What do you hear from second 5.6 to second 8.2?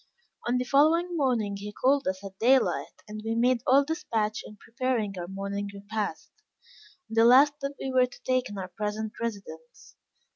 repast, the last that we were